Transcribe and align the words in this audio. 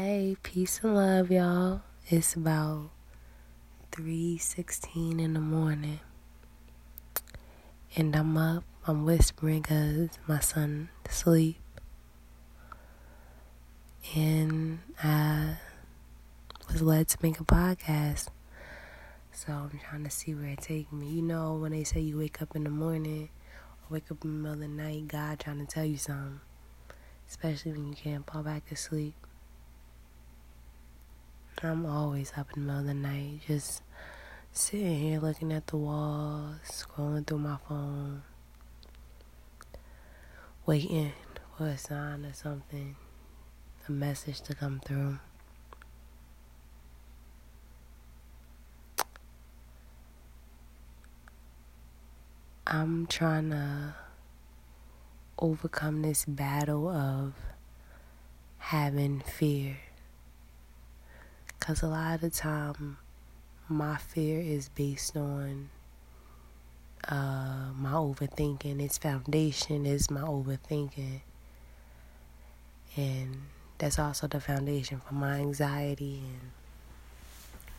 Hey, 0.00 0.36
peace 0.44 0.78
and 0.84 0.94
love, 0.94 1.28
y'all. 1.28 1.80
It's 2.06 2.36
about 2.36 2.90
3:16 3.90 5.18
in 5.18 5.34
the 5.34 5.40
morning. 5.40 5.98
And 7.96 8.14
I'm 8.14 8.36
up. 8.36 8.62
I'm 8.86 9.04
whispering 9.04 9.64
cuz 9.64 10.10
my 10.28 10.38
son 10.38 10.90
sleep. 11.10 11.58
And 14.14 14.78
I 15.02 15.56
was 16.68 16.80
led 16.80 17.08
to 17.08 17.18
make 17.20 17.40
a 17.40 17.44
podcast. 17.44 18.28
So 19.32 19.52
I'm 19.52 19.80
trying 19.80 20.04
to 20.04 20.10
see 20.10 20.32
where 20.32 20.50
it 20.50 20.60
takes 20.60 20.92
me. 20.92 21.10
You 21.10 21.22
know 21.22 21.56
when 21.56 21.72
they 21.72 21.82
say 21.82 21.98
you 21.98 22.18
wake 22.18 22.40
up 22.40 22.54
in 22.54 22.62
the 22.62 22.70
morning 22.70 23.30
or 23.82 23.94
wake 23.94 24.12
up 24.12 24.24
in 24.24 24.30
the 24.30 24.38
middle 24.38 24.52
of 24.52 24.60
the 24.60 24.68
night, 24.68 25.08
God 25.08 25.40
trying 25.40 25.58
to 25.58 25.66
tell 25.66 25.84
you 25.84 25.98
something. 25.98 26.40
Especially 27.28 27.72
when 27.72 27.88
you 27.88 27.96
can't 27.96 28.24
fall 28.30 28.44
back 28.44 28.64
to 28.68 28.76
sleep. 28.76 29.16
I'm 31.64 31.86
always 31.86 32.32
up 32.36 32.48
in 32.56 32.66
the 32.66 32.66
middle 32.66 32.80
of 32.82 32.86
the 32.86 32.94
night, 32.94 33.40
just 33.46 33.82
sitting 34.52 34.98
here 35.00 35.18
looking 35.18 35.52
at 35.52 35.66
the 35.66 35.76
walls, 35.76 36.56
scrolling 36.64 37.26
through 37.26 37.40
my 37.40 37.56
phone, 37.68 38.22
waiting 40.66 41.12
for 41.56 41.66
a 41.66 41.76
sign 41.76 42.24
or 42.24 42.32
something, 42.32 42.94
a 43.88 43.90
message 43.90 44.40
to 44.42 44.54
come 44.54 44.80
through. 44.84 45.18
I'm 52.68 53.06
trying 53.08 53.50
to 53.50 53.96
overcome 55.40 56.02
this 56.02 56.24
battle 56.24 56.88
of 56.88 57.34
having 58.58 59.20
fear. 59.20 59.78
Because 61.68 61.82
a 61.82 61.86
lot 61.88 62.14
of 62.14 62.20
the 62.22 62.30
time, 62.30 62.96
my 63.68 63.98
fear 63.98 64.40
is 64.40 64.70
based 64.70 65.14
on 65.18 65.68
uh, 67.06 67.72
my 67.76 67.92
overthinking. 67.92 68.80
Its 68.80 68.96
foundation 68.96 69.84
is 69.84 70.10
my 70.10 70.22
overthinking. 70.22 71.20
And 72.96 73.42
that's 73.76 73.98
also 73.98 74.26
the 74.26 74.40
foundation 74.40 75.02
for 75.06 75.12
my 75.12 75.40
anxiety 75.40 76.22
and 76.24 76.52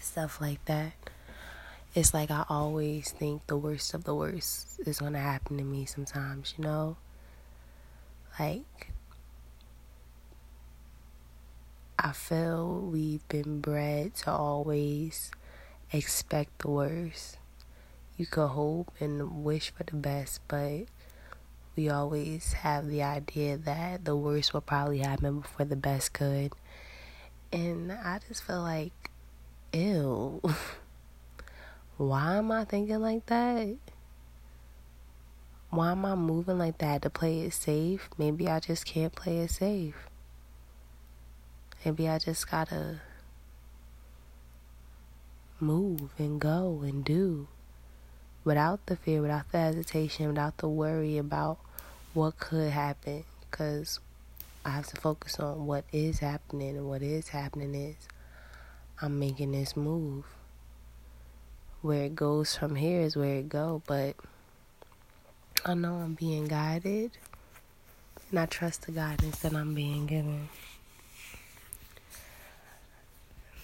stuff 0.00 0.40
like 0.40 0.64
that. 0.64 0.94
It's 1.94 2.12
like 2.12 2.32
I 2.32 2.44
always 2.48 3.12
think 3.12 3.46
the 3.46 3.56
worst 3.56 3.94
of 3.94 4.02
the 4.02 4.16
worst 4.16 4.80
is 4.84 4.98
going 4.98 5.12
to 5.12 5.20
happen 5.20 5.58
to 5.58 5.62
me 5.62 5.84
sometimes, 5.84 6.54
you 6.58 6.64
know? 6.64 6.96
Like, 8.36 8.90
I 11.98 12.12
feel 12.12 12.80
we've 12.92 13.26
been 13.28 13.60
bred 13.60 14.14
to 14.16 14.30
always 14.30 15.30
expect 15.90 16.58
the 16.58 16.68
worst. 16.68 17.38
You 18.18 18.26
could 18.26 18.48
hope 18.48 18.92
and 19.00 19.42
wish 19.42 19.70
for 19.70 19.84
the 19.84 19.96
best, 19.96 20.42
but 20.46 20.84
we 21.74 21.88
always 21.88 22.52
have 22.52 22.86
the 22.88 23.02
idea 23.02 23.56
that 23.56 24.04
the 24.04 24.14
worst 24.14 24.52
will 24.52 24.60
probably 24.60 24.98
happen 24.98 25.40
before 25.40 25.64
the 25.64 25.76
best 25.76 26.12
could. 26.12 26.52
And 27.50 27.90
I 27.90 28.20
just 28.28 28.42
feel 28.42 28.60
like, 28.60 28.92
ew. 29.72 30.42
Why 31.96 32.36
am 32.36 32.52
I 32.52 32.66
thinking 32.66 33.00
like 33.00 33.24
that? 33.26 33.76
Why 35.70 35.92
am 35.92 36.04
I 36.04 36.14
moving 36.14 36.58
like 36.58 36.76
that 36.78 37.00
to 37.02 37.10
play 37.10 37.40
it 37.40 37.54
safe? 37.54 38.10
Maybe 38.18 38.48
I 38.48 38.60
just 38.60 38.84
can't 38.84 39.14
play 39.14 39.38
it 39.38 39.50
safe. 39.50 40.10
Maybe 41.86 42.08
I 42.08 42.18
just 42.18 42.50
gotta 42.50 43.00
move 45.60 46.10
and 46.18 46.40
go 46.40 46.80
and 46.82 47.04
do 47.04 47.46
without 48.42 48.84
the 48.86 48.96
fear, 48.96 49.22
without 49.22 49.52
the 49.52 49.58
hesitation, 49.58 50.26
without 50.26 50.58
the 50.58 50.68
worry 50.68 51.16
about 51.16 51.58
what 52.12 52.40
could 52.40 52.72
happen. 52.72 53.22
Because 53.48 54.00
I 54.64 54.70
have 54.70 54.88
to 54.88 55.00
focus 55.00 55.38
on 55.38 55.64
what 55.66 55.84
is 55.92 56.18
happening, 56.18 56.76
and 56.76 56.88
what 56.88 57.02
is 57.02 57.28
happening 57.28 57.72
is 57.76 58.08
I'm 59.00 59.20
making 59.20 59.52
this 59.52 59.76
move. 59.76 60.24
Where 61.82 62.06
it 62.06 62.16
goes 62.16 62.56
from 62.56 62.74
here 62.74 63.02
is 63.02 63.16
where 63.16 63.36
it 63.36 63.48
go, 63.48 63.80
but 63.86 64.16
I 65.64 65.74
know 65.74 65.98
I'm 65.98 66.14
being 66.14 66.48
guided, 66.48 67.12
and 68.30 68.40
I 68.40 68.46
trust 68.46 68.86
the 68.86 68.90
guidance 68.90 69.38
that 69.38 69.54
I'm 69.54 69.72
being 69.72 70.06
given. 70.06 70.48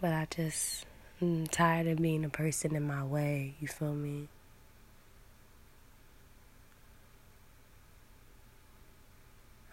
But 0.00 0.12
I 0.12 0.26
just, 0.30 0.84
I'm 1.20 1.46
tired 1.46 1.86
of 1.86 2.02
being 2.02 2.24
a 2.24 2.28
person 2.28 2.76
in 2.76 2.86
my 2.86 3.02
way. 3.02 3.54
You 3.60 3.68
feel 3.68 3.94
me? 3.94 4.28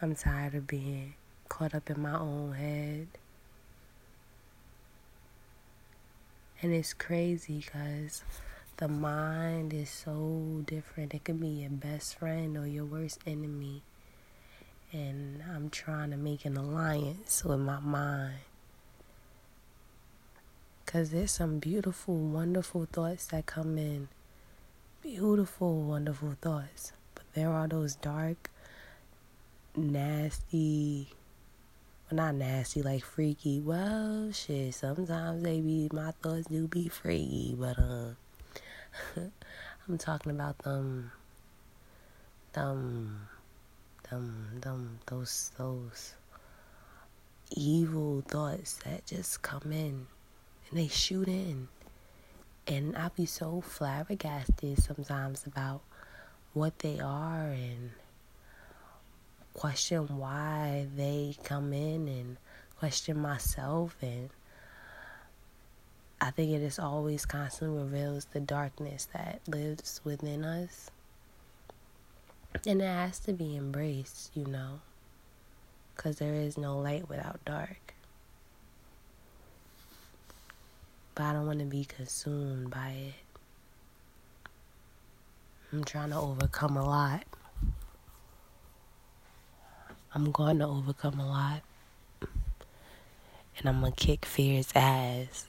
I'm 0.01 0.15
tired 0.15 0.55
of 0.55 0.65
being 0.67 1.15
caught 1.49 1.75
up 1.75 1.89
in 1.89 2.01
my 2.01 2.17
own 2.17 2.53
head. 2.53 3.07
And 6.61 6.73
it's 6.73 6.93
crazy 6.93 7.63
because 7.65 8.23
the 8.77 8.87
mind 8.87 9.73
is 9.73 9.89
so 9.89 10.63
different. 10.65 11.13
It 11.13 11.25
could 11.25 11.39
be 11.41 11.47
your 11.47 11.69
best 11.69 12.17
friend 12.17 12.57
or 12.57 12.65
your 12.65 12.85
worst 12.85 13.19
enemy. 13.27 13.81
And 14.93 15.43
I'm 15.53 15.69
trying 15.69 16.11
to 16.11 16.17
make 16.17 16.45
an 16.45 16.55
alliance 16.55 17.43
with 17.43 17.59
my 17.59 17.79
mind. 17.81 18.39
Because 20.93 21.09
there's 21.09 21.31
some 21.31 21.57
beautiful, 21.57 22.15
wonderful 22.15 22.85
thoughts 22.85 23.25
that 23.33 23.47
come 23.47 23.79
in. 23.79 24.09
Beautiful, 25.01 25.81
wonderful 25.81 26.35
thoughts. 26.39 26.93
But 27.15 27.23
there 27.33 27.49
are 27.49 27.67
those 27.67 27.95
dark, 27.95 28.51
nasty, 29.75 31.07
well, 32.11 32.17
not 32.17 32.35
nasty, 32.35 32.83
like 32.83 33.03
freaky. 33.03 33.59
Well, 33.59 34.31
shit, 34.33 34.75
sometimes 34.75 35.41
they 35.41 35.61
be, 35.61 35.89
my 35.91 36.11
thoughts 36.21 36.45
do 36.45 36.67
be 36.67 36.89
freaky, 36.89 37.55
but, 37.57 37.79
uh, 37.79 38.09
I'm 39.87 39.97
talking 39.97 40.31
about 40.31 40.59
them, 40.59 41.11
them, 42.51 43.29
them, 44.11 44.59
them, 44.61 44.99
those, 45.07 45.49
those 45.57 46.13
evil 47.49 48.23
thoughts 48.27 48.75
that 48.85 49.07
just 49.07 49.41
come 49.41 49.71
in 49.71 50.05
and 50.69 50.79
they 50.79 50.87
shoot 50.87 51.27
in. 51.27 51.67
And 52.65 52.95
I'll 52.97 53.09
be 53.09 53.25
so 53.25 53.61
flabbergasted 53.61 54.81
sometimes 54.81 55.45
about 55.45 55.81
what 56.53 56.79
they 56.79 56.99
are 56.99 57.47
and 57.47 57.91
question 59.53 60.17
why 60.17 60.87
they 60.95 61.35
come 61.43 61.73
in 61.73 62.07
and 62.07 62.37
question 62.77 63.19
myself 63.19 63.95
and 64.01 64.29
I 66.23 66.31
think 66.31 66.51
it 66.51 66.61
is 66.61 66.79
always 66.79 67.25
constantly 67.25 67.77
reveals 67.83 68.25
the 68.31 68.39
darkness 68.39 69.09
that 69.11 69.41
lives 69.45 69.99
within 70.05 70.45
us. 70.45 70.89
And 72.65 72.81
it 72.81 72.85
has 72.85 73.19
to 73.19 73.33
be 73.33 73.57
embraced, 73.57 74.31
you 74.33 74.45
know, 74.45 74.79
because 75.93 76.19
there 76.19 76.33
is 76.33 76.57
no 76.57 76.79
light 76.79 77.09
without 77.09 77.43
dark. 77.43 77.92
But 81.15 81.23
I 81.23 81.33
don't 81.33 81.45
want 81.45 81.59
to 81.59 81.65
be 81.65 81.85
consumed 81.85 82.69
by 82.69 82.89
it. 82.89 83.13
I'm 85.71 85.83
trying 85.83 86.09
to 86.09 86.17
overcome 86.17 86.77
a 86.77 86.85
lot. 86.85 87.23
I'm 90.13 90.31
going 90.31 90.59
to 90.59 90.67
overcome 90.67 91.19
a 91.19 91.27
lot. 91.27 91.61
And 93.57 93.67
I'm 93.69 93.79
going 93.79 93.93
to 93.97 94.05
kick 94.05 94.25
fear's 94.25 94.71
ass. 94.75 95.47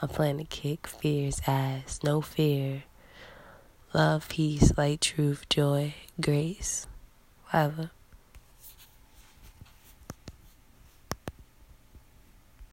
I'm 0.00 0.08
planning 0.08 0.46
to 0.46 0.56
kick 0.56 0.86
fear's 0.86 1.40
ass. 1.46 2.00
No 2.04 2.20
fear. 2.20 2.84
Love, 3.94 4.28
peace, 4.28 4.72
light, 4.76 5.00
truth, 5.00 5.48
joy, 5.48 5.94
grace. 6.20 6.86
Whatever. 7.50 7.90